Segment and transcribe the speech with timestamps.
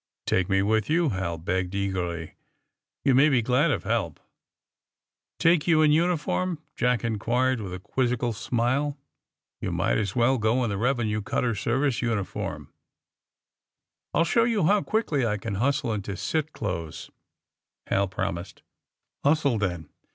[0.25, 2.33] Take me with you," Hal begged eagerly.
[3.05, 4.19] You may be glad of help."
[5.37, 8.97] Take you in uniform 1" Jack inquired, with a quizzical smile.
[9.61, 12.67] '^You might as well go in a Revenue Cutter Service uniform." *^
[14.15, 17.11] I '11 show you how quickly I can hustle into * cit.' clothes,
[17.87, 18.63] '^ Hal promised.
[19.25, 19.87] ^^ Hustle, then.